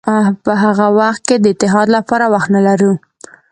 په 0.43 0.51
هغه 0.63 0.87
وخت 0.99 1.21
کې 1.27 1.35
د 1.39 1.45
اتحاد 1.53 1.87
لپاره 1.97 2.25
وخت 2.33 2.49
نه 2.55 2.61
لرو. 2.67 2.93